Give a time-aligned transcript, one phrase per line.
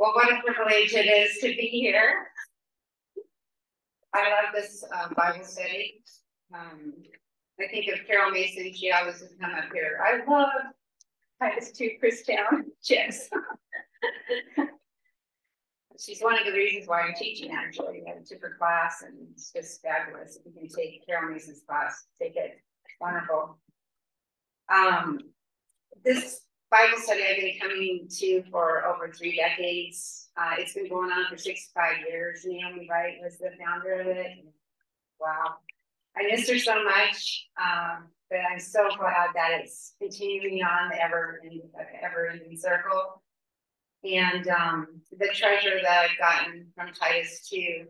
[0.00, 2.28] Well, what a privilege it is to be here.
[4.14, 6.02] I love this uh, Bible study.
[6.54, 6.94] Um,
[7.60, 10.00] I think of Carol Mason, she always would come up here.
[10.02, 10.48] I love
[11.38, 12.62] Titus 2 Christown.
[12.88, 13.28] Yes.
[16.02, 18.02] She's one of the reasons why I'm teaching actually.
[18.08, 20.36] I took her class and it's just fabulous.
[20.36, 22.58] If you can take Carol Mason's class, take it.
[23.02, 23.58] Wonderful.
[24.74, 25.20] Um,
[26.02, 30.28] this Bible study I've been coming to for over three decades.
[30.36, 32.44] Uh, it's been going on for 65 years.
[32.44, 34.44] Naomi Wright was the founder of it.
[35.20, 35.56] Wow.
[36.16, 41.02] I miss her so much, um, but I'm so glad that it's continuing on the
[41.02, 41.40] ever,
[42.02, 43.22] ever ending circle.
[44.04, 47.84] And um, the treasure that I've gotten from Titus 2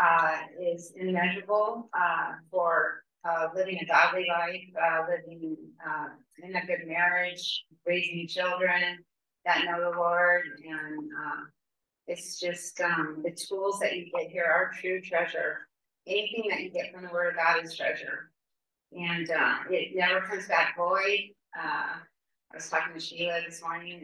[0.00, 5.56] uh, is immeasurable uh, for uh, living a godly life, uh, living
[5.86, 6.08] uh,
[6.42, 8.98] in a good marriage, raising children
[9.44, 10.42] that know the Lord.
[10.64, 11.42] And uh,
[12.06, 15.68] it's just um, the tools that you get here are true treasure.
[16.06, 18.30] Anything that you get from the Word of God is treasure.
[18.92, 21.30] And uh, it never comes back void.
[21.56, 24.00] Uh, I was talking to Sheila this morning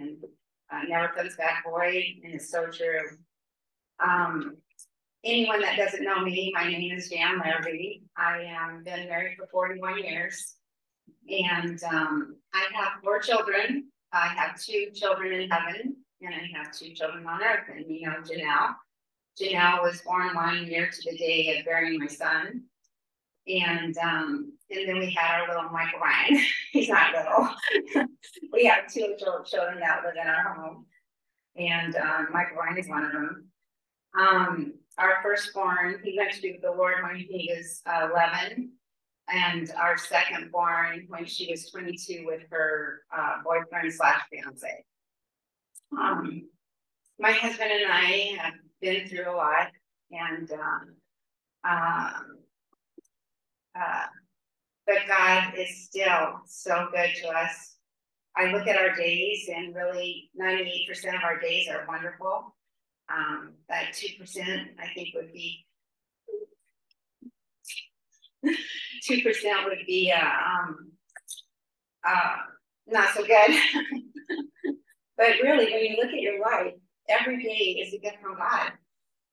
[0.71, 2.05] and never comes back void.
[2.25, 3.01] And it's so true.
[4.01, 4.57] Um,
[5.25, 8.01] anyone that doesn't know me, my name is Jann Larrabee.
[8.17, 10.55] I am been married for 41 years.
[11.29, 13.89] And um, I have four children.
[14.13, 17.69] I have two children in heaven, and I have two children on earth.
[17.75, 18.75] And you know Janelle.
[19.41, 22.63] Janelle was born one year to the day of burying my son.
[23.47, 26.43] And um, and then we had our little Michael Ryan.
[26.73, 28.07] He's not little.
[28.53, 30.87] we have two little children that live in our home.
[31.57, 33.49] And um, Michael Ryan is one of them.
[34.19, 38.71] Um, our firstborn, he went to the Lord when he was uh, 11
[39.31, 44.85] and our second born when she was 22 with her uh, boyfriend slash fiance.
[45.97, 46.49] Um,
[47.19, 49.69] my husband and I have been through a lot,
[50.11, 50.95] and um,
[51.69, 52.39] um,
[53.79, 54.07] uh,
[54.87, 57.77] but God is still so good to us.
[58.37, 62.55] I look at our days, and really 98% of our days are wonderful.
[63.11, 64.21] Um, that 2%,
[64.79, 65.67] I think, would be
[69.03, 70.93] two percent would be uh, um,
[72.07, 72.37] uh,
[72.87, 73.51] not so good.
[75.17, 76.75] but really, when you look at your life,
[77.09, 78.73] every day is a gift from God,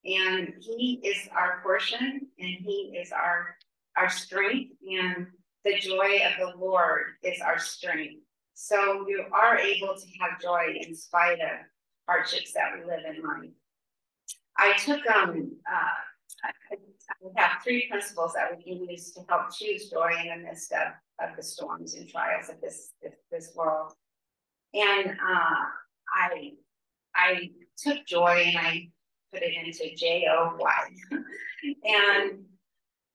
[0.04, 3.56] and He is our portion, and He is our
[3.96, 5.26] our strength, and
[5.64, 8.22] the joy of the Lord is our strength.
[8.54, 11.66] So you are able to have joy in spite of
[12.08, 13.50] hardships that we live in life.
[14.58, 16.76] I took um uh,
[17.22, 20.72] we have three principles that we can use to help choose joy in the midst
[20.72, 23.92] of, of the storms and trials of this, this, this world.
[24.74, 25.64] And uh,
[26.14, 26.52] I
[27.14, 28.88] I took joy and I
[29.32, 30.88] put it into J O Y.
[31.84, 32.44] and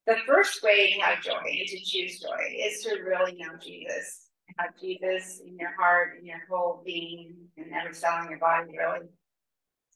[0.08, 4.30] the first way to have joy and to choose joy is to really know Jesus.
[4.58, 8.76] Have Jesus in your heart, in your whole being, and every cell in your body,
[8.78, 9.08] really.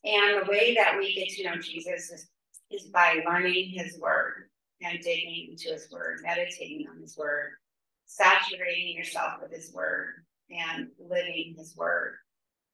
[0.06, 2.28] And the way that we get to know Jesus is
[2.72, 4.50] is by learning his word
[4.82, 7.52] and digging into his word, meditating on his word,
[8.06, 12.16] saturating yourself with his word and living his word.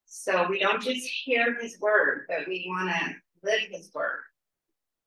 [0.05, 4.19] So we don't just hear his word, but we want to live his word.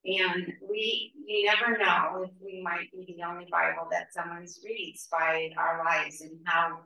[0.06, 5.08] And we, you never know if we might be the only Bible that someone reads
[5.10, 6.80] by our lives and how,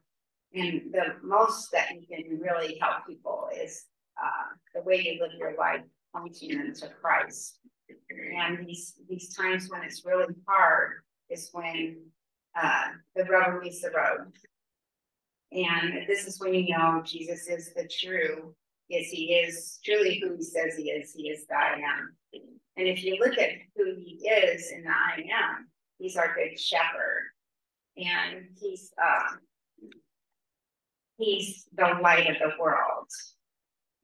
[0.55, 3.85] and the most that you can really help people is
[4.23, 5.83] uh, the way you live your life
[6.15, 7.59] pointing them to Christ
[8.37, 11.97] and these these times when it's really hard is when
[12.61, 14.33] uh, the rubber meets the road.
[15.53, 18.55] And this is when you know Jesus is the true,
[18.89, 21.13] yes, he is truly who he says he is.
[21.15, 22.15] He is the I am.
[22.77, 26.59] And if you look at who he is in the I am, he's our good
[26.59, 27.31] shepherd.
[27.97, 29.37] And he's uh,
[31.17, 33.09] he's the light of the world.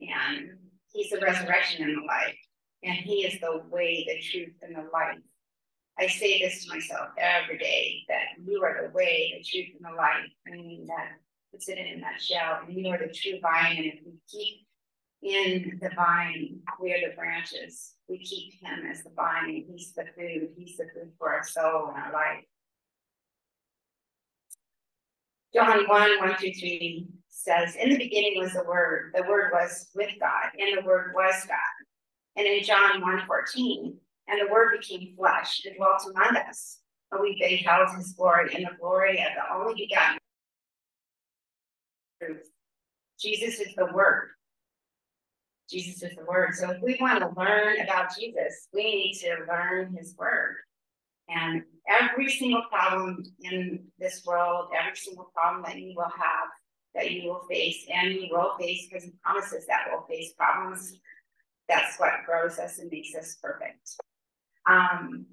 [0.00, 0.50] And
[0.92, 2.36] he's the resurrection and the life
[2.84, 5.18] and He is the way, the truth, and the life.
[5.98, 9.92] I say this to myself every day that you are the way, the truth, and
[9.92, 10.30] the life.
[10.46, 11.12] I mean, that
[11.50, 12.60] puts it in a nutshell.
[12.66, 13.76] And you are the true vine.
[13.76, 14.66] And if we keep
[15.22, 17.94] in the vine, we are the branches.
[18.08, 20.50] We keep Him as the vine, He's the food.
[20.56, 22.44] He's the food for our soul and our life.
[25.54, 29.12] John 1 1 through 3 says, In the beginning was the Word.
[29.14, 31.58] The Word was with God, and the Word was God.
[32.36, 33.96] And in John 1:14,
[34.26, 36.80] and the word became flesh and dwelt among us,
[37.12, 40.18] and we beheld his glory and the glory of the only begotten
[42.20, 42.48] truth.
[43.20, 44.30] Jesus is the word.
[45.70, 46.54] Jesus is the word.
[46.54, 50.56] So if we want to learn about Jesus, we need to learn his word.
[51.28, 56.48] And every single problem in this world, every single problem that you will have,
[56.94, 60.98] that you will face, and you will face because he promises that we'll face problems.
[61.68, 63.96] That's what grows us and makes us perfect.
[64.68, 65.26] Um,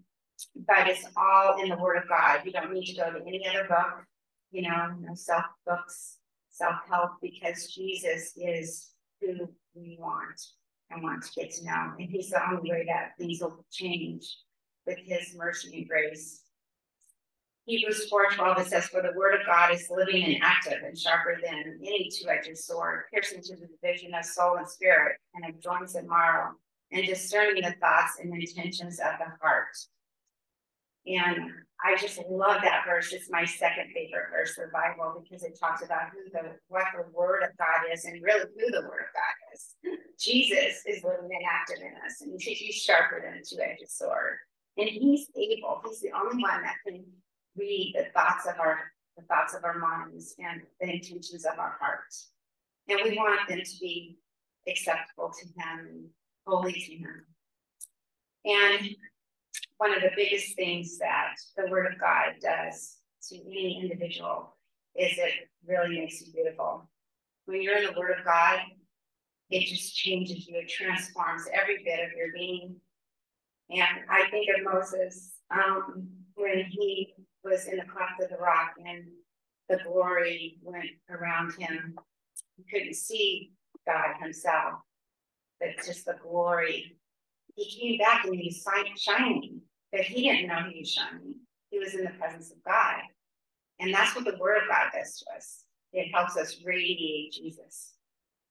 [0.55, 2.41] but it's all in the Word of God.
[2.45, 4.05] You don't need to go to any other book,
[4.51, 6.17] you know, no self books,
[6.49, 10.41] self help, because Jesus is who we want
[10.89, 11.93] and want to get to know.
[11.99, 14.37] And He's the only way that things will change
[14.85, 16.41] with His mercy and grace.
[17.71, 21.39] Hebrews 4:12 it says, For the word of God is living and active and sharper
[21.41, 25.95] than any two-edged sword, piercing to the division of soul and spirit, and of joints
[25.95, 26.51] and marrow,
[26.91, 29.71] and discerning the thoughts and intentions of the heart.
[31.07, 31.50] And
[31.81, 33.13] I just love that verse.
[33.13, 36.88] It's my second favorite verse of the Bible because it talks about who the what
[36.94, 39.75] the word of God is and really who the word of God is.
[40.19, 44.39] Jesus is living and active in us, and he's sharper than a two-edged sword.
[44.77, 47.03] And he's able, he's the only one that can
[47.57, 48.77] read the thoughts of our
[49.18, 52.30] the thoughts of our minds and the intentions of our hearts.
[52.88, 54.18] And we want them to be
[54.68, 56.06] acceptable to him and
[56.45, 57.25] holy to him.
[58.45, 58.95] And
[59.77, 62.98] one of the biggest things that the Word of God does
[63.30, 64.56] to any individual
[64.95, 66.89] is it really makes you beautiful.
[67.45, 68.59] When you're in the Word of God,
[69.50, 72.75] it just changes you, it transforms every bit of your being.
[73.69, 78.73] And I think of Moses um, when he was in the cleft of the rock
[78.85, 79.05] and
[79.69, 81.95] the glory went around him.
[82.57, 83.51] He couldn't see
[83.88, 84.75] God himself,
[85.59, 86.97] but just the glory.
[87.55, 88.65] He came back and he was
[88.97, 89.61] shining
[89.91, 91.35] but he didn't know he was shining.
[91.69, 93.01] He was in the presence of God.
[93.79, 95.65] And that's what the word of God does to us.
[95.93, 97.93] It helps us radiate Jesus.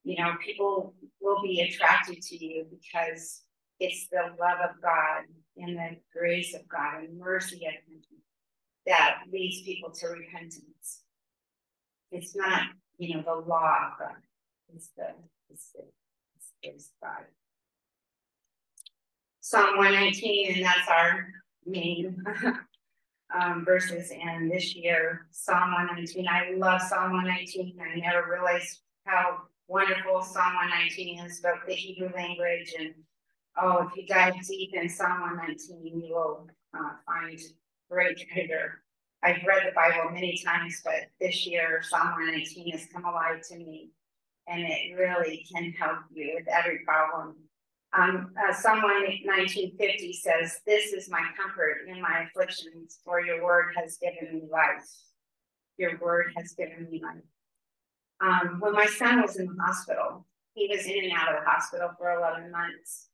[0.04, 3.42] You know, people will be attracted to you because
[3.78, 5.24] it's the love of God
[5.56, 7.74] and the grace of God and mercy of
[8.86, 11.02] that leads people to repentance.
[12.10, 12.62] It's not,
[12.98, 14.16] you know, the law of God.
[14.74, 15.08] It's the
[15.50, 15.82] it's the
[16.62, 17.24] it's, God.
[19.40, 21.26] Psalm 119, and that's our
[21.66, 22.22] main
[23.40, 24.12] um, verses.
[24.12, 26.28] And this year, Psalm 119.
[26.28, 27.78] I love Psalm 119.
[27.80, 29.38] I never realized how
[29.68, 32.74] wonderful Psalm 119 is about the Hebrew language.
[32.78, 32.94] And
[33.60, 37.40] oh, if you dive deep in Psalm 119, you will uh, find
[37.90, 38.82] great treasure.
[39.22, 43.56] I've read the Bible many times, but this year, Psalm 119 has come alive to
[43.56, 43.90] me.
[44.48, 47.36] And it really can help you with every problem
[47.92, 53.72] um, uh, Psalm 1950 says, This is my comfort in my afflictions, for your word
[53.76, 54.86] has given me life.
[55.76, 57.24] Your word has given me life.
[58.20, 61.50] Um, when my son was in the hospital, he was in and out of the
[61.50, 63.08] hospital for 11 months.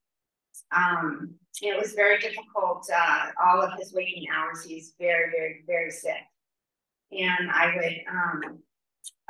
[0.75, 2.87] Um, it was very difficult.
[2.95, 6.23] Uh, all of his waking hours, he's very, very, very sick.
[7.13, 8.59] And I would, um,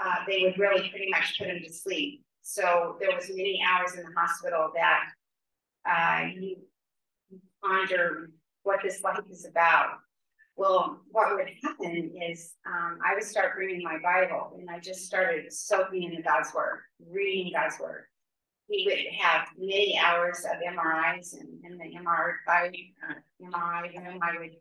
[0.03, 2.23] uh, they would really pretty much put him to sleep.
[2.43, 5.05] So there was many hours in the hospital that
[5.89, 6.57] uh, you
[7.63, 8.31] ponder
[8.63, 9.99] what this life is about.
[10.57, 15.05] Well, what would happen is um, I would start reading my Bible and I just
[15.05, 18.05] started soaking into God's Word, reading God's Word.
[18.69, 24.39] He would have many hours of MRIs and in the MRI, uh, MRI room, I
[24.39, 24.57] would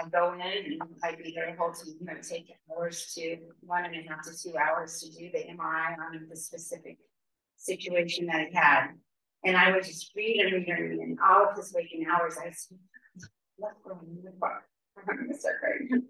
[0.00, 1.94] I'd go in and I'd be there the whole time.
[2.00, 5.44] You know, take hours to one and a half to two hours to do the
[5.52, 6.98] MRI on the specific
[7.56, 8.88] situation that he had.
[9.44, 10.98] And I would just read and read and read.
[11.00, 12.78] And all of his waking hours, I said,
[13.58, 13.96] look what,
[14.96, 16.02] I'm going to.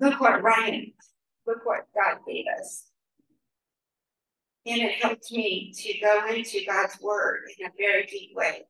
[0.00, 0.92] Look what Ryan,
[1.46, 2.91] look what God gave us.
[4.64, 8.62] And it helped me to go into God's word in a very deep way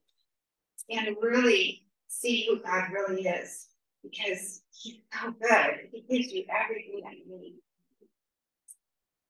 [0.90, 3.68] and really see who God really is
[4.02, 5.88] because he's so good.
[5.92, 7.54] He gives you everything that you need.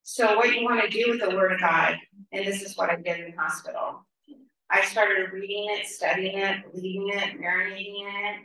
[0.02, 1.96] So what you want to do with the word of God,
[2.32, 4.06] and this is what I did in hospital.
[4.70, 8.40] I started reading it, studying it, believing it, marinating in it,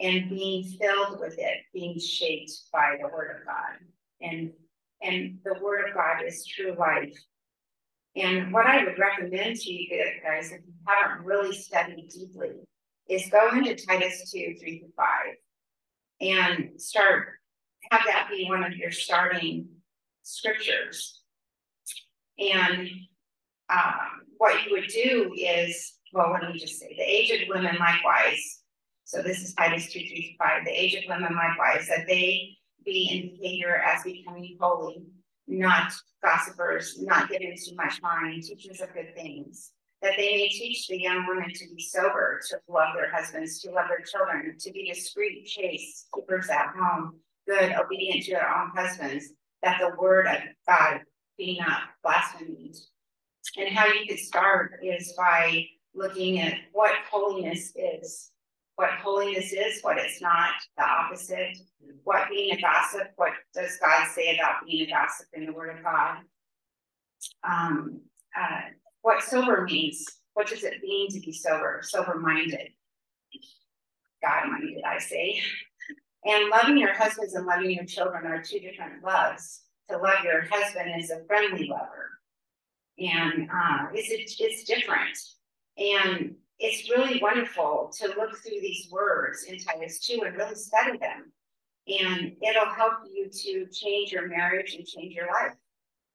[0.00, 3.78] and being filled with it, being shaped by the word of God.
[4.20, 4.52] And
[5.02, 7.16] and the word of God is true life.
[8.16, 9.88] And what I would recommend to you
[10.24, 12.52] guys, if you haven't really studied deeply,
[13.08, 15.06] is go into Titus 2, 3 to 5
[16.22, 17.28] and start,
[17.90, 19.68] have that be one of your starting
[20.22, 21.20] scriptures.
[22.38, 22.88] And
[23.68, 28.62] um, what you would do is, well, let me just say, the aged women likewise.
[29.04, 30.64] So this is Titus 2, 3 to 5.
[30.64, 35.04] The aged women likewise, that they be in behavior as becoming holy,
[35.46, 39.72] not gossipers, not giving too much mind, teachers of good things,
[40.02, 43.70] that they may teach the young women to be sober, to love their husbands, to
[43.70, 48.70] love their children, to be discreet, chaste, keepers at home, good, obedient to their own
[48.74, 50.38] husbands, that the word of
[50.68, 51.00] God
[51.38, 52.76] be not blasphemed.
[53.56, 58.30] And how you could start is by looking at what holiness is,
[58.76, 61.56] what holiness is, what it's not, the opposite,
[62.04, 65.76] what being a gossip, what does God say about being a gossip in the Word
[65.76, 66.18] of God?
[67.42, 68.02] Um,
[68.38, 68.60] uh,
[69.00, 70.04] what sober means,
[70.34, 72.68] what does it mean to be sober, sober minded?
[74.22, 75.40] God minded, I say.
[76.26, 79.62] And loving your husbands and loving your children are two different loves.
[79.88, 82.10] To love your husband is a friendly lover,
[82.98, 85.16] and uh, it's, it's different.
[85.78, 90.98] And it's really wonderful to look through these words in Titus 2 and really study
[90.98, 91.32] them.
[91.88, 95.52] And it'll help you to change your marriage and change your life.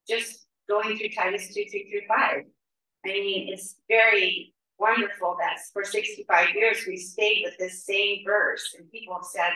[0.08, 2.18] Just going through Titus 2, 3 through 5.
[3.06, 8.76] I mean, it's very wonderful that for 65 years we stayed with this same verse.
[8.78, 9.52] And people have said,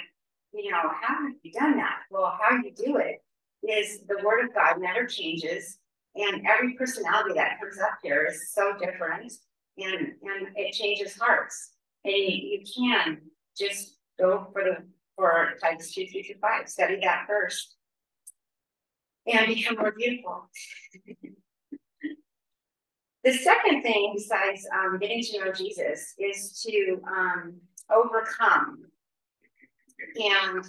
[0.53, 1.97] you know, how have you done that?
[2.09, 3.21] Well, how you do it
[3.67, 5.79] is the word of God never changes.
[6.15, 9.33] And every personality that comes up here is so different
[9.77, 11.71] and, and it changes hearts.
[12.03, 13.21] And you, can
[13.57, 14.77] just go for the
[15.15, 17.75] for Titus 2, 3 to 5, study that first.
[19.25, 20.49] And become more beautiful.
[23.23, 27.55] the second thing, besides um, getting to know Jesus, is to um,
[27.91, 28.83] overcome.
[30.15, 30.63] And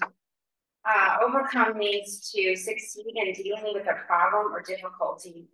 [0.89, 5.49] uh, overcome means to succeed in dealing with a problem or difficulty,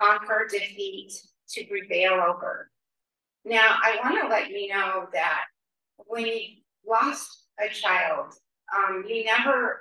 [0.00, 1.12] conquer, defeat,
[1.50, 2.70] to prevail over.
[3.44, 5.44] Now, I want to let you know that
[6.06, 6.40] when you
[6.86, 8.34] lost a child,
[8.74, 9.80] um, you never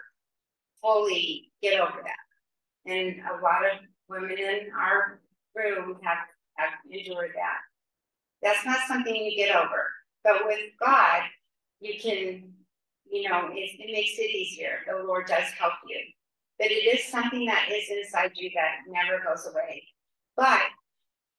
[0.82, 2.92] fully get over that.
[2.92, 3.80] And a lot of
[4.10, 5.22] women in our
[5.56, 6.18] room have,
[6.58, 7.60] have endured that.
[8.42, 9.88] That's not something you get over.
[10.24, 11.24] But with God,
[11.80, 12.52] you can,
[13.10, 14.80] you know, it, it makes it easier.
[14.88, 16.00] The Lord does help you.
[16.60, 19.84] But it is something that is inside you that never goes away.
[20.36, 20.62] But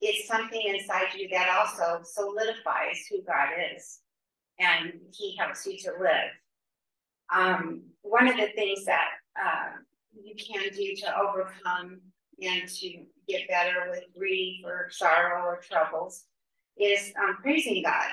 [0.00, 4.00] it's something inside you that also solidifies who God is
[4.58, 6.30] and he helps you to live.
[7.34, 9.08] Um, one of the things that
[9.40, 9.70] uh,
[10.12, 12.00] you can do to overcome
[12.42, 16.24] and to get better with grief or sorrow or troubles
[16.78, 18.10] is um, praising God,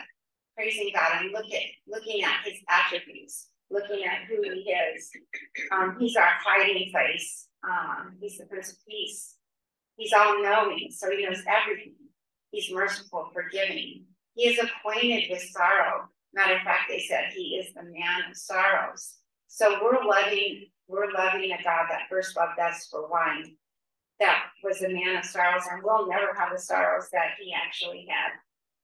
[0.56, 5.10] praising God and look at looking at his attributes, looking at who he is.
[5.72, 7.48] Um, he's our hiding place.
[7.64, 9.36] Um, he's the Prince of Peace.
[9.98, 11.96] He's all knowing, so he knows everything.
[12.52, 14.06] He's merciful, forgiving.
[14.36, 16.10] He is acquainted with sorrow.
[16.34, 19.16] Matter of fact, they said he is the man of sorrows.
[19.48, 23.56] So we're loving, we're loving a God that first loved us for one,
[24.20, 28.08] that was a man of sorrows, and we'll never have the sorrows that he actually
[28.10, 28.32] had.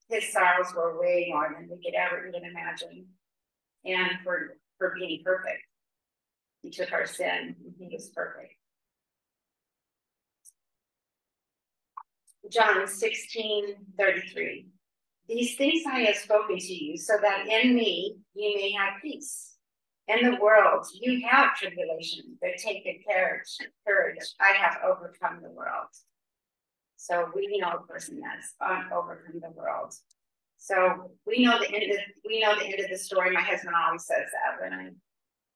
[0.10, 3.06] His sorrows were way more than we could ever even imagine.
[3.86, 5.64] And for for being perfect.
[6.62, 8.54] He took our sin and he was perfect.
[12.52, 14.68] John 16, 33.
[15.28, 19.56] These things I have spoken to you, so that in me you may have peace.
[20.08, 23.58] In the world you have tribulation, but take good courage.
[23.86, 25.90] Courage, I have overcome the world.
[26.96, 28.54] So we know a person that's
[28.92, 29.94] overcome the world.
[30.58, 33.32] So we know the end of we know the end of the story.
[33.32, 34.90] My husband always says that when I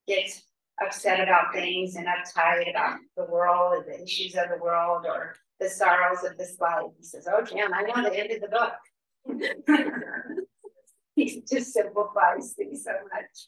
[0.07, 0.41] get
[0.83, 5.35] upset about things and uptight about the world, and the issues of the world, or
[5.61, 6.91] the sorrows of this life.
[6.97, 8.73] He says, Oh, Jann, I know the end of the book.
[11.15, 13.47] he just simplifies things so much.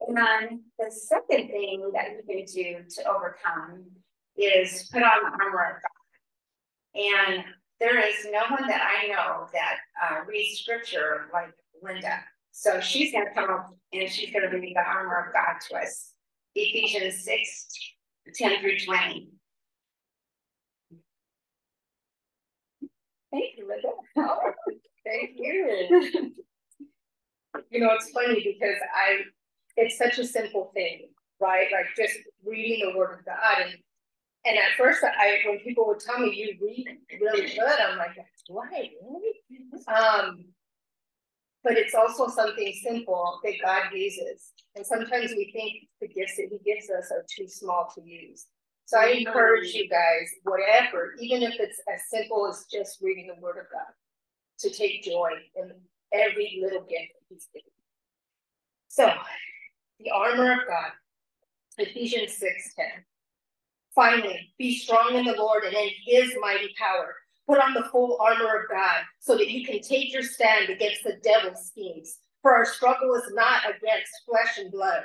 [0.00, 3.84] And then the second thing that you can do to overcome
[4.36, 7.00] is put on the armor of God.
[7.00, 7.44] And
[7.78, 12.18] there is no one that I know that uh, reads scripture like Linda.
[12.50, 15.60] So she's going to come up and she's going to read the armor of God
[15.68, 16.12] to us.
[16.56, 17.66] Ephesians 6
[18.34, 19.28] 10 through 20.
[23.30, 23.88] Thank you, Linda.
[24.16, 24.52] Oh,
[25.06, 26.32] thank you.
[27.70, 29.20] you know, it's funny because I,
[29.76, 31.08] it's such a simple thing,
[31.40, 31.68] right?
[31.72, 33.74] Like just reading the Word of God, and
[34.46, 36.86] and at first, I when people would tell me you read
[37.20, 38.16] really good, I'm like,
[38.48, 39.34] really?
[39.86, 40.44] Um,
[41.62, 46.48] but it's also something simple that God uses, and sometimes we think the gifts that
[46.50, 48.46] He gives us are too small to use.
[48.90, 53.40] So I encourage you guys, whatever, even if it's as simple as just reading the
[53.40, 53.92] Word of God,
[54.58, 55.70] to take joy in
[56.12, 57.70] every little gift that He's given.
[58.88, 59.12] So,
[60.00, 60.90] the armor of God,
[61.78, 62.86] Ephesians 6 10.
[63.94, 67.14] Finally, be strong in the Lord and in his mighty power.
[67.46, 71.04] Put on the full armor of God so that you can take your stand against
[71.04, 72.18] the devil's schemes.
[72.42, 75.04] For our struggle is not against flesh and blood,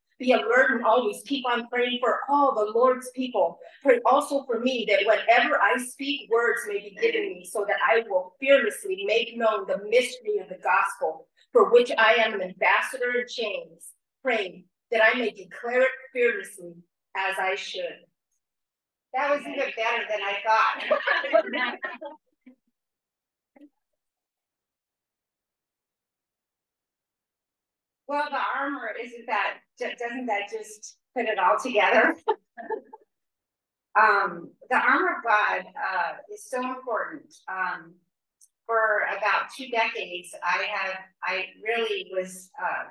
[0.21, 3.57] be alert and always keep on praying for all the Lord's people.
[3.81, 7.77] Pray also for me that whenever I speak, words may be given me, so that
[7.83, 12.41] I will fearlessly make known the mystery of the gospel, for which I am an
[12.41, 13.93] ambassador in chains.
[14.21, 16.75] Praying that I may declare it fearlessly
[17.17, 18.05] as I should.
[19.15, 20.83] That was even better than I thought.
[28.07, 29.55] well, the armor isn't that
[29.97, 32.15] doesn't that just put it all together?
[33.99, 37.33] um, the armor of God uh, is so important.
[37.47, 37.93] Um,
[38.65, 42.85] for about two decades, I have I really was uh,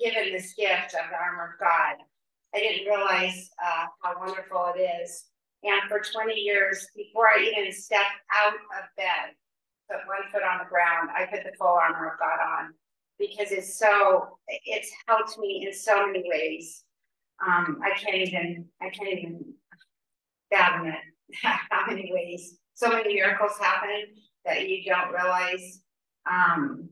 [0.00, 2.02] given this gift of the armor of God.
[2.54, 5.26] I didn't realize uh, how wonderful it is.
[5.62, 9.34] And for 20 years, before I even stepped out of bed,
[9.90, 12.74] put one foot on the ground, I put the full armor of God on
[13.18, 16.84] because it's so, it's helped me in so many ways.
[17.46, 19.54] Um, I can't even, I can't even
[20.50, 20.94] fathom it,
[21.42, 22.58] how many ways.
[22.74, 24.06] So many miracles happen
[24.44, 25.80] that you don't realize.
[26.30, 26.88] Um,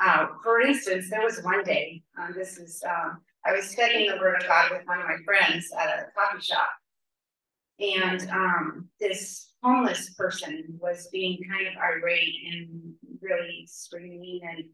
[0.00, 4.16] uh, for instance, there was one day, um, this is, um, I was studying the
[4.18, 6.68] Word of God with one of my friends at a coffee shop.
[7.80, 14.40] And um, this homeless person was being kind of irate and really screaming.
[14.48, 14.64] And,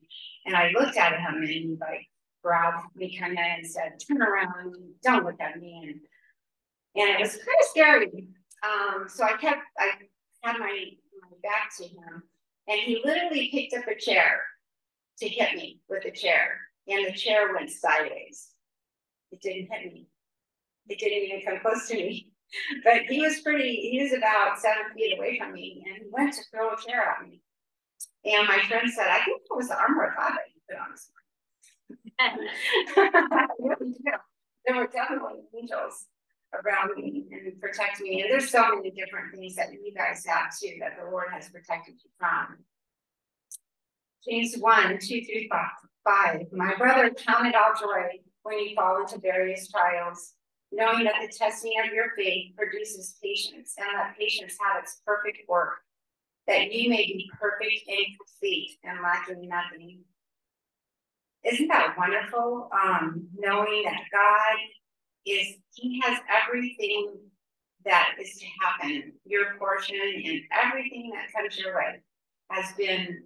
[0.47, 2.07] and I looked at him and he like
[2.43, 5.81] growled me kind of and said, turn around, don't look at me.
[5.83, 6.01] And,
[7.03, 8.29] and it was kind of scary.
[8.63, 9.91] Um, so I kept, I
[10.43, 10.85] had my,
[11.21, 12.23] my back to him
[12.69, 14.41] and he literally picked up a chair
[15.19, 18.51] to hit me with a chair, and the chair went sideways.
[19.31, 20.09] It didn't hit me.
[20.89, 22.31] It didn't even come close to me.
[22.85, 26.35] But he was pretty, he was about seven feet away from me, and he went
[26.35, 27.41] to throw a chair at me.
[28.25, 30.91] And my friend said, I think it was the armor God that you put on
[30.93, 31.11] this
[34.67, 36.07] There were definitely angels
[36.55, 38.23] around me and protect me.
[38.23, 41.51] And there's so many different things that you guys have too that the Lord has
[41.51, 42.59] protected you from.
[44.27, 45.49] James 1, 2 through
[46.05, 46.47] 5.
[46.53, 50.33] My brother, count it all joy when you fall into various trials,
[50.73, 55.39] knowing that the testing of your faith produces patience, and that patience have its perfect
[55.49, 55.75] work,
[56.47, 60.01] that you may be perfect and complete and lacking nothing.
[61.45, 62.71] Isn't that wonderful?
[62.73, 64.57] Um, knowing that God
[65.27, 67.17] is, He has everything
[67.85, 72.01] that is to happen, your portion and everything that comes your way
[72.51, 73.25] has been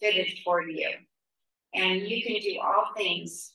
[0.00, 0.90] fitted for you.
[1.74, 3.52] And you can do all things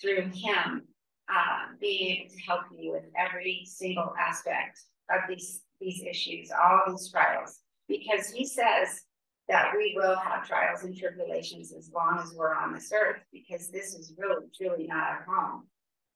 [0.00, 0.82] through Him
[1.28, 6.82] uh, being able to help you with every single aspect of these, these issues, all
[6.88, 7.60] these trials,
[7.90, 9.02] because He says
[9.48, 13.68] that we will have trials and tribulations as long as we're on this earth, because
[13.68, 15.66] this is really, truly not our home.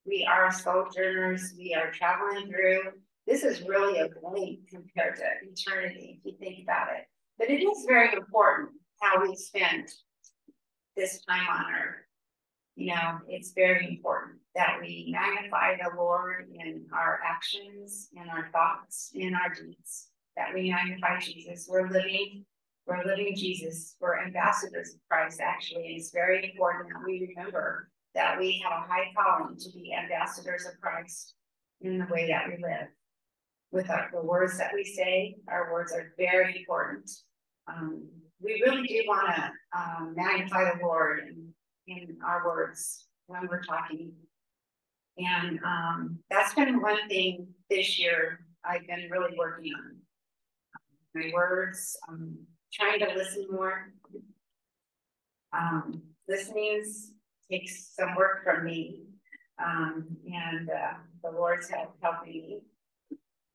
[0.05, 2.93] We are sojourners, we are traveling through.
[3.27, 7.05] This is really a blink compared to eternity, if you think about it.
[7.37, 8.69] But it is very important
[9.01, 9.89] how we spend
[10.95, 11.95] this time on earth.
[12.75, 18.49] You know, it's very important that we magnify the Lord in our actions, in our
[18.53, 21.67] thoughts, in our deeds, that we magnify Jesus.
[21.69, 22.45] We're living,
[22.87, 23.95] we're living Jesus.
[23.99, 25.87] We're ambassadors of Christ, actually.
[25.87, 29.93] And it's very important that we remember that we have a high calling to be
[29.93, 31.35] ambassadors of Christ
[31.81, 32.87] in the way that we live.
[33.71, 37.11] With our, the words that we say, our words are very important.
[37.67, 38.07] Um,
[38.41, 41.53] we really do want to um, magnify the Lord in,
[41.87, 44.13] in our words when we're talking.
[45.17, 49.97] And um, that's been one thing this year I've been really working on.
[51.15, 51.97] My words,
[52.73, 53.93] trying to listen more.
[55.53, 57.13] Um, listening's
[57.49, 59.03] takes some work from me.
[59.63, 62.59] Um, and uh, the Lord's help helping me.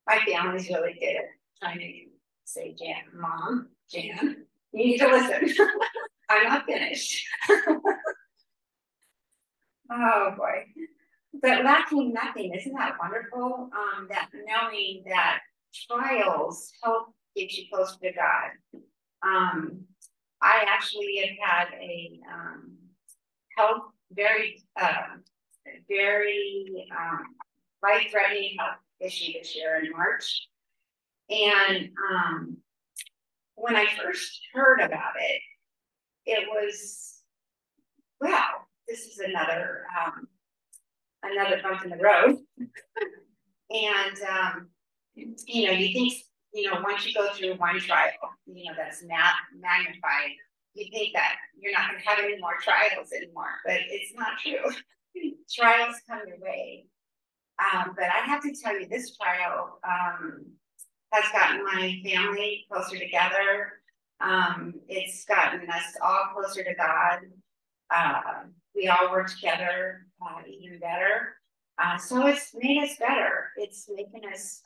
[0.07, 1.25] My family's really good at
[1.62, 1.92] trying to
[2.44, 5.66] say, Jann, mom, Jann, you need to listen.
[6.31, 7.27] I'm not finished.
[9.92, 10.64] oh boy.
[11.42, 13.68] But lacking nothing, isn't that wonderful?
[13.70, 15.40] Um, that knowing that
[15.88, 18.83] trials help get you closer to God.
[19.23, 19.85] Um,
[20.43, 22.77] I actually have had a um,
[23.57, 25.16] health very, uh,
[25.88, 27.37] very um,
[27.83, 30.49] life-threatening health issue this year in March,
[31.29, 32.57] and um,
[33.55, 35.43] when I first heard about it,
[36.27, 37.19] it was,
[38.21, 38.49] wow,
[38.88, 40.27] this is another um,
[41.23, 42.37] another bump in the road.
[43.71, 44.69] and um,
[45.14, 46.14] you know, you think,
[46.53, 48.13] you know, once you go through one trial,
[48.47, 50.35] you know, that's not magnified,
[50.75, 54.39] you think that you're not going to have any more trials anymore, but it's not
[54.39, 54.71] true.
[55.53, 56.87] trials come your way.
[57.61, 60.47] Um, but I have to tell you, this trial um,
[61.13, 63.73] has gotten my family closer together.
[64.21, 67.21] Um, it's gotten us all closer to God.
[67.95, 71.37] Uh, we all work together uh, even better.
[71.83, 73.49] Uh, so it's made us better.
[73.57, 74.63] It's making us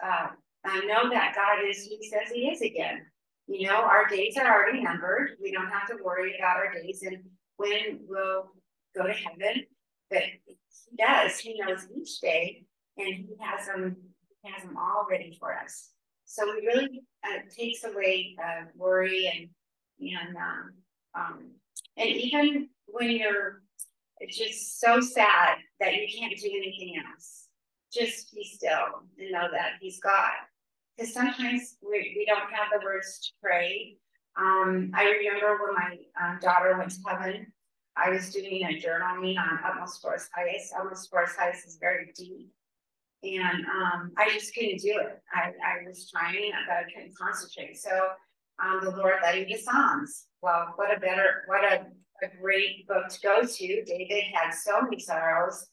[0.65, 3.03] uh, know that God is who He says He is again.
[3.47, 5.33] You know, our days are already numbered.
[5.43, 7.19] We don't have to worry about our days and
[7.57, 8.51] when we'll
[8.97, 9.65] go to heaven.
[10.11, 10.57] But He
[10.97, 11.39] does.
[11.39, 12.65] He knows each day,
[12.97, 13.97] and He has them.
[14.43, 15.91] He has them all ready for us.
[16.25, 19.49] So we really uh, takes away uh, worry and
[20.01, 20.73] and um,
[21.15, 21.51] um,
[21.97, 23.63] and even when you're
[24.21, 27.49] it's just so sad that you can't do anything else.
[27.93, 30.33] Just be still and know that He's God.
[30.97, 33.97] Because sometimes we, we don't have the words to pray.
[34.37, 37.53] Um, I remember when my um, daughter went to heaven,
[37.97, 40.73] I was doing a journaling on Utmost for His Highest.
[40.79, 42.51] Utmost for His Highest is very deep.
[43.23, 45.23] And um, I just couldn't do it.
[45.33, 47.77] I, I was trying, but I couldn't concentrate.
[47.79, 47.91] So
[48.63, 50.27] um, the Lord led me to Psalms.
[50.43, 51.87] Well, what a better, what a
[52.23, 53.85] a great book to go to.
[53.85, 55.67] David had so many sorrows,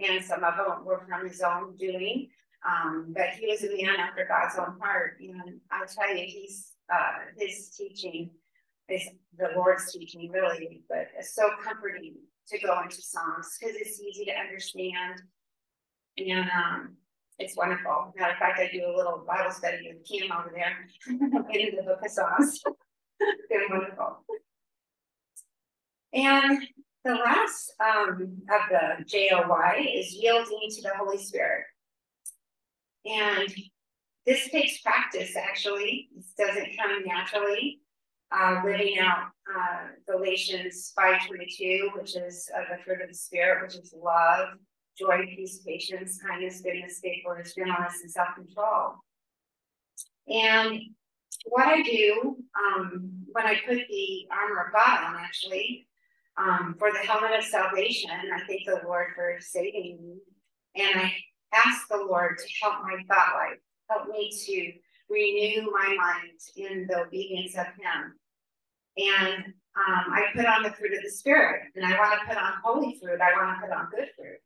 [0.00, 2.28] and some of them were from his own doing.
[2.66, 5.18] Um, but he was a man after God's own heart.
[5.20, 8.30] And I'll tell you, he's uh, his teaching
[8.88, 12.14] is the Lord's teaching, really, but it's so comforting
[12.48, 15.22] to go into Psalms because it's easy to understand.
[16.18, 16.96] And um,
[17.38, 18.12] it's wonderful.
[18.16, 21.82] Matter of fact, I do a little Bible study with Kim over there in the
[21.82, 22.62] book of Psalms.
[23.48, 24.24] Very wonderful.
[26.12, 26.62] And
[27.04, 31.64] the last um, of the JOY is yielding to the Holy Spirit.
[33.04, 33.54] And
[34.26, 36.08] this takes practice, actually.
[36.14, 37.80] This doesn't come naturally.
[38.32, 43.76] Uh, living out uh, Galatians 5.22, which is uh, the fruit of the Spirit, which
[43.76, 44.48] is love,
[44.98, 48.94] joy, peace, patience, kindness, goodness, faithfulness, gentleness, and self-control.
[50.26, 50.80] And
[51.46, 55.86] what I do um, when I put the armor of God on, actually,
[56.36, 58.10] um, for the helmet of salvation.
[58.10, 60.16] I thank the Lord for saving me.
[60.76, 61.14] And I
[61.54, 64.72] ask the Lord to help my thought life, help me to
[65.08, 68.14] renew my mind in the obedience of Him.
[68.96, 69.44] And
[69.76, 72.52] um, I put on the fruit of the Spirit, and I want to put on
[72.62, 73.20] holy fruit.
[73.20, 74.38] I want to put on good fruit.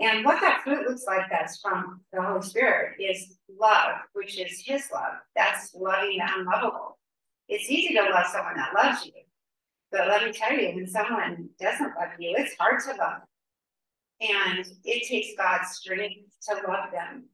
[0.00, 4.62] And what that fruit looks like that's from the Holy Spirit is love, which is
[4.64, 5.14] His love.
[5.36, 6.98] That's loving the unlovable.
[7.48, 9.12] It's easy to love someone that loves you.
[9.92, 13.20] But let me tell you, when someone doesn't love you, it's hard to love.
[14.30, 17.24] And it takes God's strength to love them.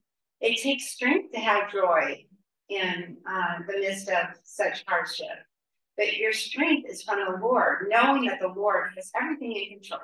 [0.40, 2.24] It takes strength to have joy
[2.68, 5.26] in uh, the midst of such hardship.
[5.96, 10.00] But your strength is from the Lord, knowing that the Lord has everything in control.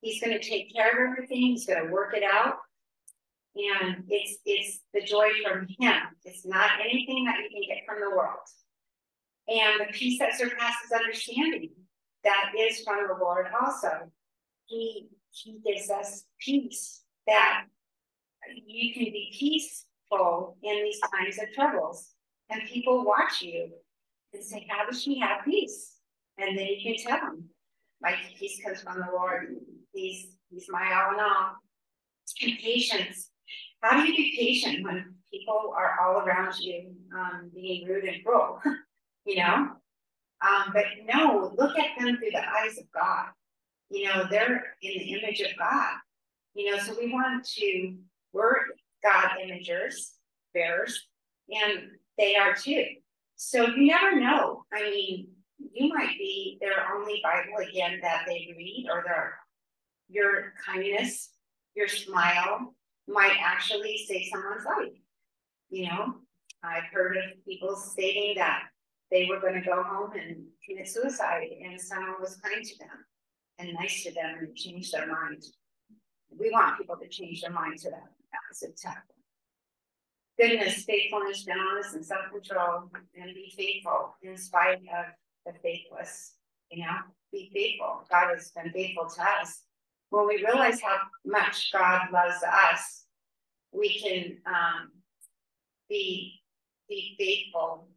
[0.00, 1.38] He's going to take care of everything.
[1.38, 2.56] He's going to work it out.
[3.54, 5.94] And it's it's the joy from him.
[6.24, 8.38] It's not anything that you can get from the world
[9.48, 11.70] and the peace that surpasses understanding
[12.24, 14.10] that is from the Lord also.
[14.66, 17.64] He he gives us peace that
[18.54, 22.10] you can be peaceful in these times of troubles.
[22.50, 23.70] And people watch you
[24.32, 25.94] and say, How does she have peace?
[26.38, 27.48] And then you can tell them,
[28.00, 29.56] My peace comes from the Lord.
[29.92, 31.56] He's he's my all in all.
[32.42, 33.30] And patience.
[33.80, 38.24] How do you be patient when people are all around you um, being rude and
[38.24, 38.60] cruel?
[39.26, 39.70] you know?
[40.42, 43.26] Um, but no, look at them through the eyes of God.
[43.92, 45.92] You know, they're in the image of God.
[46.54, 47.94] You know, so we want to,
[48.32, 48.56] we're
[49.04, 50.12] God imagers,
[50.54, 51.08] bearers,
[51.50, 52.86] and they are too.
[53.36, 54.64] So you never know.
[54.72, 55.28] I mean,
[55.58, 59.34] you might be their only Bible again that they read, or their
[60.08, 61.30] your kindness,
[61.74, 62.74] your smile
[63.06, 64.98] might actually save someone's life.
[65.68, 66.14] You know,
[66.62, 68.62] I've heard of people stating that
[69.10, 73.04] they were going to go home and commit suicide, and someone was kind to them
[73.58, 75.42] and nice to them and change their mind.
[76.30, 78.08] We want people to change their mind to that
[78.48, 78.96] opposite type.
[80.38, 85.06] Goodness, faithfulness, gentleness, and self-control, and be faithful in spite of
[85.44, 86.34] the faithless.
[86.70, 86.96] You know,
[87.30, 88.06] be faithful.
[88.10, 89.62] God has been faithful to us.
[90.08, 93.04] When we realize how much God loves us,
[93.72, 94.90] we can um,
[95.88, 96.40] be
[96.88, 97.88] be faithful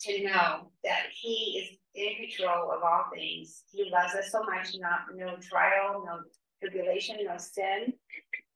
[0.00, 3.64] to know that He is in control of all things.
[3.72, 6.20] He loves us so much, not no trial, no
[6.60, 7.92] tribulation, no sin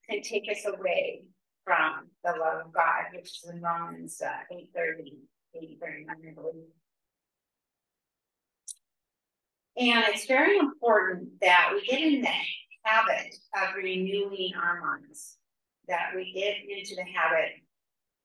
[0.08, 1.22] can take us away
[1.64, 5.12] from the love of God, which is in Romans uh, 8 30,
[5.54, 6.54] 8 39, I believe.
[9.76, 12.28] And it's very important that we get in the
[12.84, 15.38] habit of renewing our minds,
[15.88, 17.52] that we get into the habit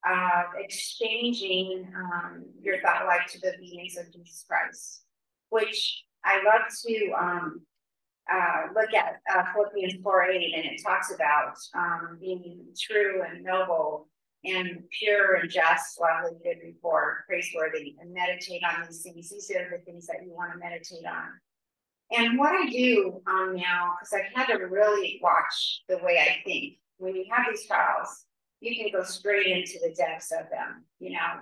[0.06, 5.04] of exchanging um, your thought life to the obedience of Jesus Christ,
[5.50, 7.62] which I love to um,
[8.32, 13.44] uh, look at uh, Philippians 4 8, and it talks about um, being true and
[13.44, 14.08] noble
[14.44, 19.30] and pure and just, lovely, good report, praiseworthy, and meditate on these things.
[19.30, 21.30] These are the things that you want to meditate on.
[22.12, 26.44] And what I do um, now, because I've had to really watch the way I
[26.46, 28.26] think, when you have these trials,
[28.62, 31.40] you can go straight into the depths of them, you know,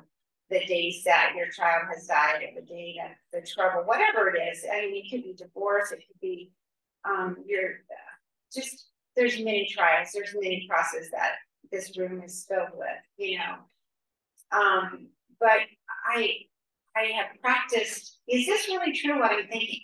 [0.50, 4.40] the days that your child has died, or the day that the trouble, whatever it
[4.40, 4.66] is.
[4.72, 6.52] I mean, it could be divorce, it could be
[7.06, 8.14] um, you're uh,
[8.54, 11.34] just, there's many trials, there's many processes that
[11.72, 13.56] this room is filled with, you know.
[14.52, 15.08] Um,
[15.40, 15.62] but
[16.06, 16.38] I,
[16.96, 19.82] I have practiced, is this really true what I'm thinking?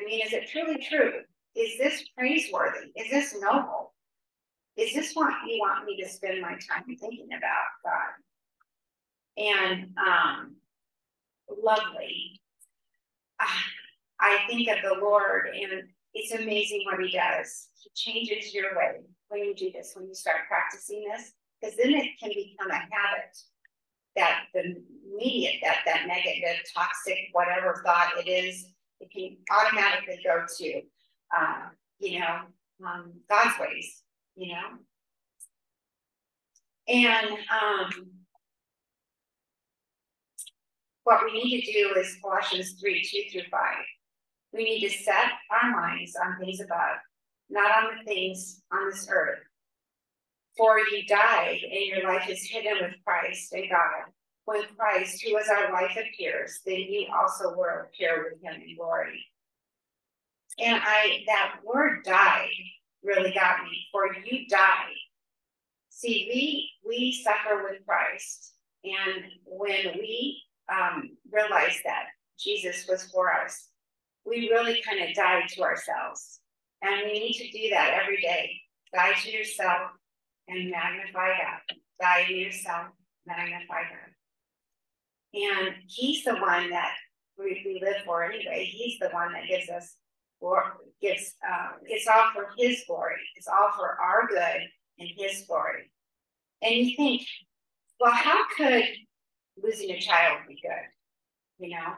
[0.00, 1.20] I mean, is it truly true?
[1.54, 2.90] Is this praiseworthy?
[2.96, 3.94] Is this noble?
[4.76, 8.12] Is this what you want me to spend my time thinking about, God?
[9.36, 10.56] And um,
[11.48, 12.40] lovely.
[13.40, 13.46] Uh,
[14.20, 15.82] I think of the Lord, and
[16.14, 17.68] it's amazing what He does.
[17.74, 21.92] He changes your way when you do this, when you start practicing this, because then
[21.92, 23.36] it can become a habit
[24.16, 24.76] that the
[25.12, 28.66] immediate, that that negative, toxic, whatever thought it is,
[29.00, 30.82] it can automatically go to,
[31.36, 31.68] uh,
[31.98, 32.40] you know,
[32.86, 34.02] um, God's ways,
[34.36, 34.78] you know.
[36.86, 38.06] And um,
[41.04, 43.60] what we need to do is Colossians 3 2 through 5.
[44.52, 46.98] We need to set our minds on things above,
[47.50, 49.40] not on the things on this earth.
[50.56, 54.12] For you died, and your life is hidden with Christ in God
[54.44, 58.76] when Christ, who is our life, appears, then you also will appear with him in
[58.76, 59.24] glory.
[60.58, 62.48] And I that word died
[63.02, 64.94] really got me, for you died.
[65.88, 72.06] See, we we suffer with Christ, and when we um, realize that
[72.38, 73.68] Jesus was for us,
[74.26, 76.40] we really kind of died to ourselves.
[76.82, 78.52] And we need to do that every day.
[78.94, 79.90] Die to yourself
[80.48, 81.76] and magnify God.
[82.00, 82.88] Die to yourself,
[83.26, 84.14] magnify God.
[85.34, 86.94] And he's the one that
[87.38, 88.64] we, we live for anyway.
[88.64, 89.96] He's the one that gives us
[90.40, 93.16] or gives uh, it's all for his glory.
[93.36, 94.60] It's all for our good
[94.98, 95.90] and his glory.
[96.62, 97.22] And you think,
[97.98, 98.84] well, how could
[99.62, 100.88] losing a child be good?
[101.58, 101.94] You know?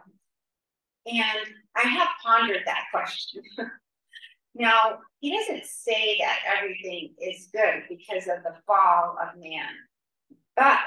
[1.07, 3.43] And I have pondered that question.
[4.55, 9.69] now, he doesn't say that everything is good because of the fall of man,
[10.57, 10.79] but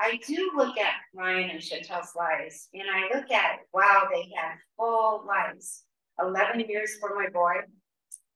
[0.00, 4.56] I do look at Ryan and Chantel's lives, and I look at wow, they had
[4.76, 5.84] full lives.
[6.20, 7.54] Eleven years for my boy.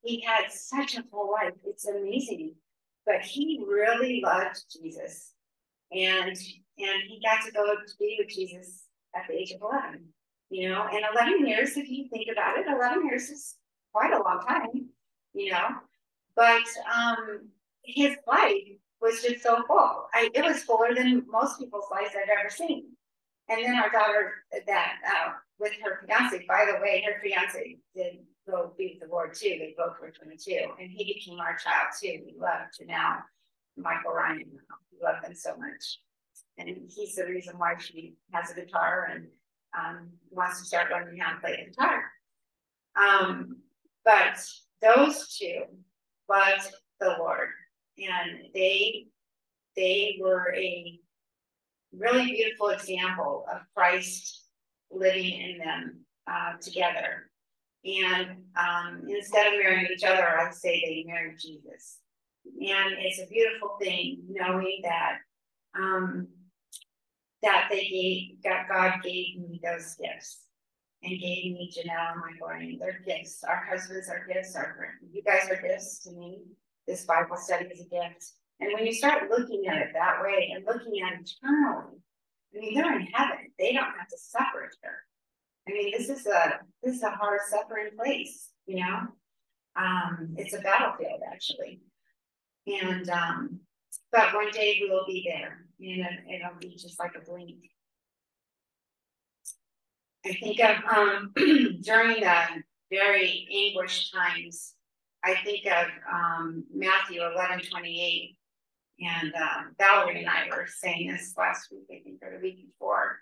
[0.03, 1.55] He had such a full life.
[1.65, 2.55] It's amazing,
[3.07, 5.33] but he really loved Jesus,
[5.93, 6.37] and
[6.79, 10.07] and he got to go to be with Jesus at the age of eleven.
[10.51, 13.57] You know, and eleven years, if you think about it, eleven years is
[13.93, 14.89] quite a long time.
[15.35, 15.69] You know,
[16.35, 16.63] but
[16.95, 17.49] um,
[17.85, 20.09] his life was just so full.
[20.13, 22.87] I, it was fuller than most people's lives I've ever seen.
[23.49, 24.35] And then our daughter,
[24.67, 29.15] that uh, with her fiance, by the way, her fiance did go be with the
[29.15, 29.57] Lord too.
[29.59, 32.21] They both were 22, and he became our child too.
[32.27, 33.21] We love to now
[33.77, 34.45] Michael Ryan.
[34.93, 36.01] We love them so much,
[36.59, 39.27] and he's the reason why she has a guitar and
[39.79, 42.03] um, wants to start learning how to play the guitar.
[42.97, 43.59] Um,
[44.05, 44.43] but
[44.83, 45.63] those two
[46.29, 47.49] loved the Lord
[47.99, 49.07] and they
[49.77, 50.99] they were a
[51.97, 54.45] really beautiful example of Christ
[54.91, 57.31] living in them uh, together.
[57.85, 61.99] And um, instead of marrying each other, I'd say they married Jesus.
[62.45, 65.19] And it's a beautiful thing knowing that
[65.79, 66.29] um,
[67.43, 70.43] that they gave that God gave me those gifts
[71.03, 72.79] and gave me Janelle and my Brian.
[72.79, 73.45] They're gifts.
[73.45, 74.57] Our husbands are gifts.
[74.57, 76.43] Our you guys are gifts to me.
[76.87, 78.33] This Bible study is a gift.
[78.61, 81.99] And when you start looking at it that way and looking at it eternally,
[82.55, 83.53] I mean, they're in heaven.
[83.59, 85.03] They don't have to suffer here.
[85.69, 89.09] I mean, this is a this is a hard suffering place, you know.
[89.77, 91.81] Um, it's a battlefield actually.
[92.67, 93.61] And um,
[94.13, 97.57] but one day we will be there, and it'll be just like a blink.
[100.27, 101.33] I think of um
[101.83, 102.43] during the
[102.91, 104.75] very anguished times,
[105.25, 108.37] I think of um Matthew 11, 28.
[109.01, 112.67] And um, Valerie and I were saying this last week, I think, or the week
[112.67, 113.19] before.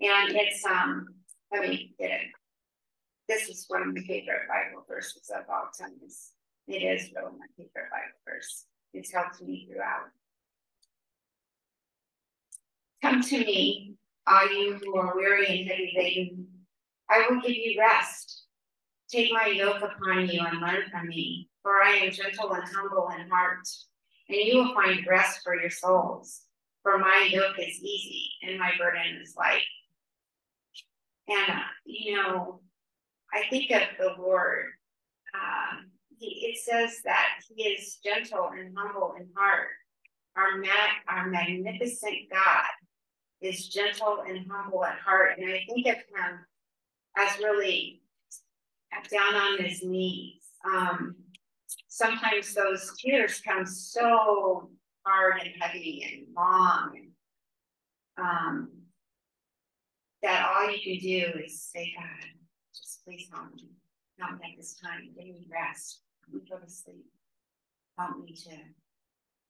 [0.00, 1.06] And it's um,
[1.52, 2.26] let me get it.
[3.28, 6.32] This is one of my favorite Bible verses of all times.
[6.66, 8.64] It is really my favorite Bible verse.
[8.94, 10.08] It's helped me throughout.
[13.02, 13.94] Come to me,
[14.26, 16.46] all you who are weary and heavy laden.
[17.08, 18.44] I will give you rest.
[19.10, 23.08] Take my yoke upon you and learn from me, for I am gentle and humble
[23.18, 23.66] in heart,
[24.28, 26.42] and you will find rest for your souls.
[26.82, 29.62] For my yoke is easy and my burden is light.
[31.28, 32.60] And, you know,
[33.32, 34.66] I think of the Lord
[35.34, 39.68] um, he, it says that he is gentle and humble in heart.
[40.36, 42.66] Our, ma- our magnificent God
[43.40, 45.38] is gentle and humble at heart.
[45.38, 46.44] And I think of him
[47.16, 48.02] as really
[49.10, 50.42] down on his knees.
[50.64, 51.16] Um,
[51.88, 54.70] sometimes those tears come so
[55.06, 56.92] hard and heavy and long.
[56.96, 58.70] And, um,
[60.22, 62.28] that all you can do is say, God,
[62.74, 63.68] just please help me.
[64.18, 65.10] Help me at this time.
[65.16, 66.00] Give me rest
[66.32, 67.06] me go to sleep.
[67.98, 68.56] Help me to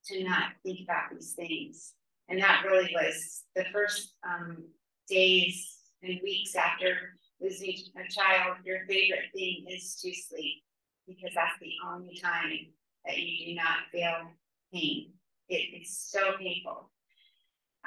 [0.07, 1.95] to not think about these things.
[2.29, 4.65] And that really was the first um,
[5.09, 8.59] days and weeks after losing a child.
[8.65, 10.63] Your favorite thing is to sleep
[11.07, 12.67] because that's the only time
[13.07, 14.31] that you do not feel
[14.73, 15.13] pain.
[15.49, 16.91] It's so painful.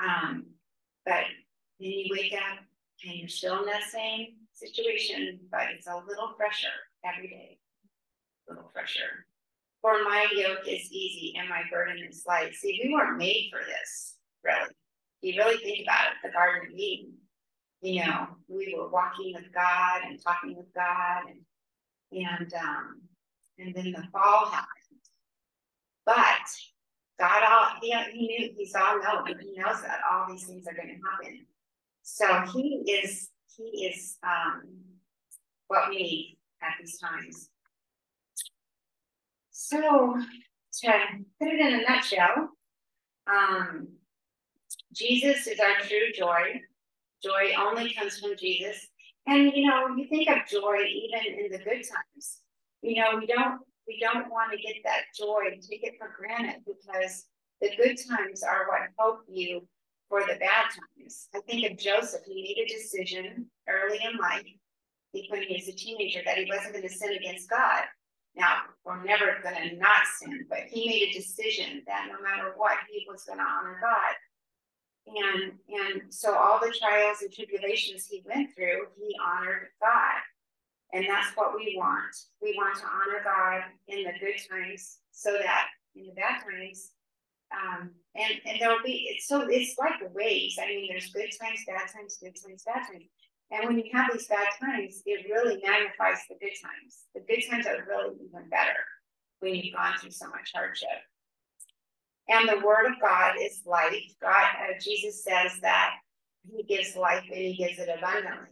[0.03, 0.47] Um,
[1.05, 1.25] but
[1.79, 2.59] then you wake up
[3.05, 6.67] and you're still in that same situation, but it's a little fresher
[7.05, 7.59] every day
[8.49, 9.25] A little fresher.
[9.81, 12.53] For my yoke is easy and my burden is light.
[12.53, 14.69] See, we weren't made for this, really.
[15.21, 17.13] You really think about it, the Garden of Eden.
[17.81, 21.41] You know, we were walking with God and talking with God, and
[22.11, 23.01] and um,
[23.57, 24.67] and then the fall happened.
[26.05, 26.15] But
[27.19, 29.39] God, all he, he knew He's all knowing.
[29.39, 31.45] He knows that all these things are going to happen.
[32.03, 34.61] So He is He is um,
[35.67, 37.49] what we need at these times.
[39.51, 40.93] So to
[41.39, 42.49] put it in a nutshell,
[43.27, 43.87] um,
[44.93, 46.61] Jesus is our true joy.
[47.23, 48.87] Joy only comes from Jesus.
[49.27, 52.39] And you know, you think of joy even in the good times.
[52.81, 56.13] You know, we don't we don't want to get that joy and take it for
[56.17, 57.25] granted because
[57.61, 59.67] the good times are what help you
[60.09, 61.29] for the bad times.
[61.33, 64.43] I think of Joseph, he made a decision early in life,
[65.29, 67.83] when he was a teenager, that he wasn't going to sin against God.
[68.35, 72.53] Now, we're never going to not sin, but he made a decision that no matter
[72.55, 74.15] what, he was going to honor God.
[75.07, 80.21] And and so all the trials and tribulations he went through, he honored God.
[80.93, 82.15] And that's what we want.
[82.41, 86.91] We want to honor God in the good times so that in the bad times,
[87.51, 90.57] um, and, and there'll be, it's so it's like the waves.
[90.61, 93.05] I mean, there's good times, bad times, good times, bad times.
[93.51, 97.07] And when you have these bad times, it really magnifies the good times.
[97.15, 98.79] The good times are really even better
[99.39, 101.03] when you've gone through so much hardship.
[102.31, 104.15] And the word of God is life.
[104.21, 105.95] God, uh, Jesus says that
[106.49, 108.47] he gives life and he gives it abundantly.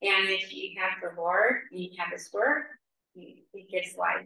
[0.00, 2.64] And if you have the Lord and you have his word,
[3.14, 4.24] he, he gives life.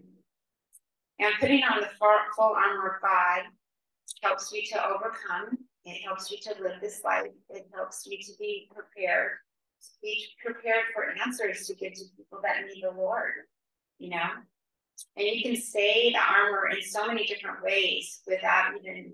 [1.18, 3.42] And putting on the full armor of God
[4.22, 5.58] helps you to overcome.
[5.84, 7.32] It helps you to live this life.
[7.50, 9.32] It helps you to be prepared
[9.82, 13.32] to be prepared for answers to give to people that need the Lord,
[13.98, 14.28] you know?
[15.16, 19.12] And you can say the armor in so many different ways without even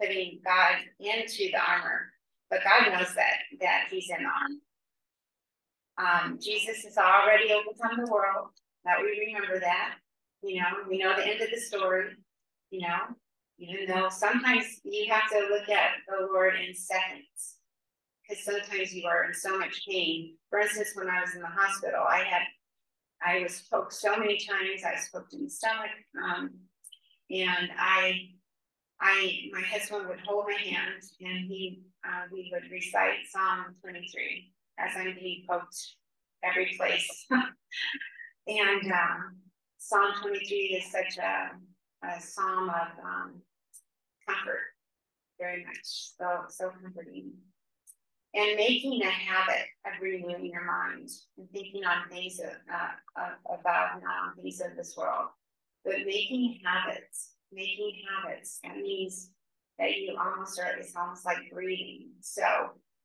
[0.00, 2.12] putting God into the armor.
[2.50, 6.24] But God knows that that He's in the armor.
[6.26, 8.48] Um, Jesus has already overcome the world.
[8.84, 9.96] That we remember that.
[10.42, 12.10] You know, we know the end of the story.
[12.70, 13.00] You know,
[13.58, 17.56] even though sometimes you have to look at the Lord in seconds
[18.28, 20.36] because sometimes you are in so much pain.
[20.50, 22.42] For instance, when I was in the hospital, I had,
[23.24, 24.82] I was poked so many times.
[24.86, 25.90] I was poked in the stomach,
[26.22, 26.50] um,
[27.30, 28.28] and I,
[29.00, 34.52] I, my husband would hold my hand, and he, uh, we would recite Psalm 23
[34.78, 35.76] as I'm being poked
[36.42, 37.26] every place.
[38.46, 39.36] and um,
[39.78, 41.50] Psalm 23 is such a,
[42.06, 43.42] a psalm of um,
[44.28, 44.60] comfort,
[45.38, 47.32] very much so so comforting
[48.34, 51.08] and making a habit of renewing your mind
[51.38, 55.28] and thinking on things of, uh, uh, about not on things of this world,
[55.84, 58.58] but making habits, making habits.
[58.64, 59.30] That means
[59.78, 60.76] that you almost are.
[60.78, 62.10] It's almost like breathing.
[62.20, 62.44] So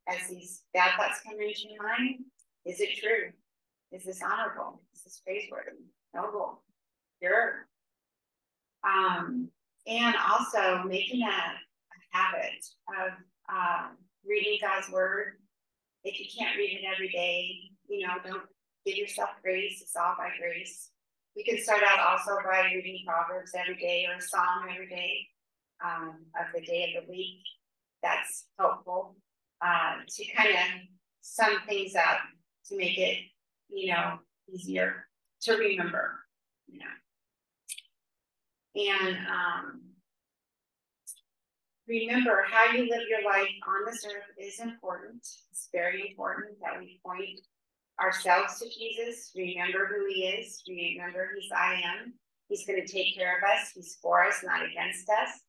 [0.08, 2.24] as these bad thoughts come into your mind,
[2.64, 3.30] is it true?
[3.92, 4.82] Is this honorable?
[4.94, 5.84] Is this praiseworthy?
[6.14, 6.62] Noble?
[7.20, 7.66] Pure?
[8.82, 9.48] Um,
[9.86, 13.12] and also making a, a habit of
[13.48, 13.96] um,
[14.26, 15.34] reading God's word.
[16.04, 18.42] If you can't read it every day, you know, don't
[18.86, 19.80] give yourself grace.
[19.82, 20.90] It's all by grace.
[21.34, 25.28] You can start out also by reading Proverbs every day or a psalm every day
[25.84, 27.42] um, of the day of the week.
[28.02, 29.16] That's helpful
[29.64, 30.80] uh, to kind of
[31.20, 32.18] sum things up
[32.66, 33.18] to make it,
[33.68, 34.18] you know,
[34.52, 35.06] easier
[35.42, 36.18] to remember,
[36.66, 36.86] you know.
[38.76, 39.82] And um,
[41.90, 45.26] remember how you live your life on this earth is important.
[45.50, 47.40] It's very important that we point
[48.00, 52.14] ourselves to Jesus, remember who he is, remember he's I am.
[52.48, 53.72] He's going to take care of us.
[53.74, 55.40] He's for us, not against us.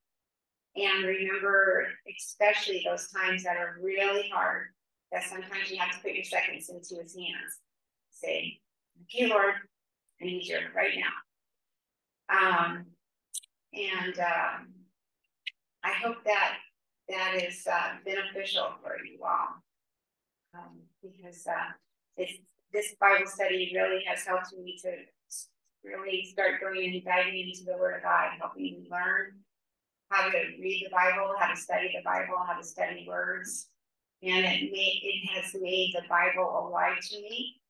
[0.76, 4.68] And remember, especially those times that are really hard,
[5.12, 7.60] that sometimes you have to put your seconds into his hands.
[8.12, 8.60] Say,
[9.04, 9.54] okay, Lord,
[10.22, 12.38] I need you right now.
[12.38, 12.86] Um,
[13.74, 14.68] and um,
[15.84, 16.57] I hope that
[17.09, 19.61] that is uh, beneficial for you all.
[20.53, 21.71] Um, because uh,
[22.73, 24.91] this Bible study really has helped me to
[25.84, 29.34] really start going and diving into the Word of God, helping me learn
[30.09, 33.67] how to read the Bible, how to study the Bible, how to study words,
[34.21, 37.61] and it made it has made the Bible alive to me.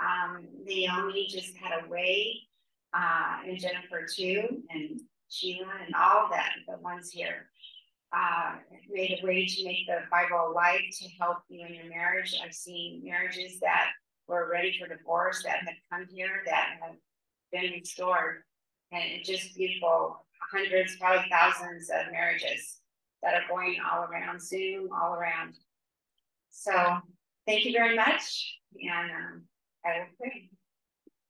[0.00, 2.36] Um, Naomi just had a way,
[2.92, 7.48] uh, and Jennifer too, and Sheila and all that, the ones here,
[8.16, 8.54] uh,
[8.88, 12.34] made a way to make the Bible alive to help you in your marriage.
[12.42, 13.88] I've seen marriages that
[14.26, 16.96] were ready for divorce that have come here that have
[17.52, 18.42] been restored.
[18.92, 22.78] And it's just beautiful, hundreds, probably thousands of marriages
[23.22, 25.54] that are going all around Zoom, all around.
[26.50, 26.72] So
[27.46, 28.56] thank you very much.
[28.80, 29.42] And um,
[29.84, 30.50] I will pray.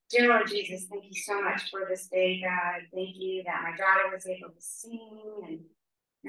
[0.09, 2.83] Dear Lord Jesus, thank you so much for this day, God.
[2.95, 5.11] Thank you that my daughter was able to sing
[5.49, 5.61] and,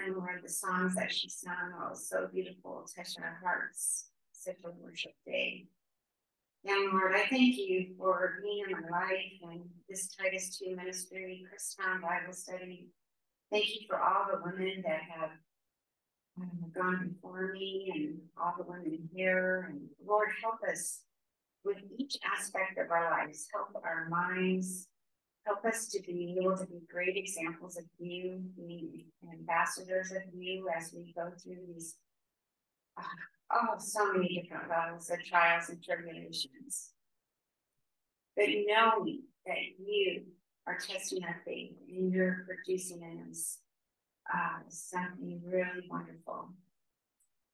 [0.03, 4.09] and Lord, the songs that she sang was so beautiful, touching our hearts.
[4.31, 5.65] Such a worship day.
[6.65, 11.45] And Lord, I thank you for being in my life and this Titus 2 ministry,
[11.47, 12.87] Christown Bible study.
[13.51, 15.29] Thank you for all the women that have
[16.39, 19.69] um, gone before me and all the women here.
[19.71, 21.01] And Lord, help us
[21.63, 23.47] with each aspect of our lives.
[23.53, 24.87] Help our minds.
[25.47, 30.67] Help us to be able to be great examples of you, being ambassadors of you
[30.77, 31.95] as we go through these,
[32.99, 33.03] uh,
[33.53, 36.91] oh, so many different levels of trials and tribulations.
[38.35, 40.23] But knowing that you
[40.67, 43.59] are testing our faith and you're producing in us
[44.33, 46.49] uh, something really wonderful,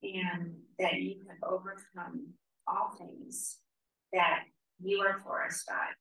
[0.01, 2.29] and that you have overcome
[2.67, 3.59] all things
[4.11, 4.45] that
[4.81, 5.93] you are for us, God,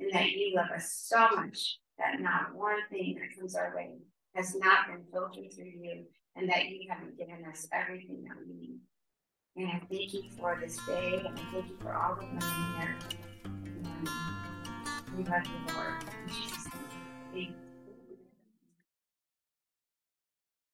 [0.00, 3.92] and that you love us so much that not one thing that comes our way
[4.34, 6.04] has not been filtered through you,
[6.36, 8.78] and that you haven't given us everything that we need.
[9.56, 12.42] And I thank you for this day, and I thank you for all the women
[12.76, 12.96] here.
[15.16, 16.04] We love you, Lord.
[17.34, 17.63] In.